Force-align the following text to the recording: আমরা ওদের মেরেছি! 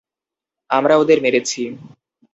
আমরা 0.69 0.93
ওদের 1.01 1.17
মেরেছি! 1.21 1.61